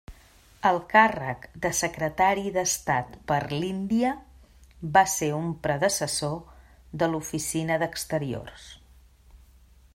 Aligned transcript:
El 0.67 0.77
càrrec 0.93 1.43
de 1.65 1.69
Secretari 1.79 2.45
d'Estat 2.55 3.13
per 3.33 3.37
l'Índia 3.51 4.13
va 4.97 5.05
ser 5.19 5.31
un 5.43 5.53
predecessor 5.67 6.35
de 7.03 7.11
l'Oficina 7.13 7.81
d'Exteriors. 7.85 8.69